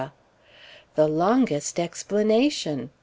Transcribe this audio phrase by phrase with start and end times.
[0.95, 2.89] The longest explanation!